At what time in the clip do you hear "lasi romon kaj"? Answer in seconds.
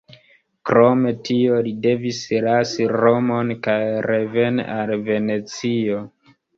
2.47-3.79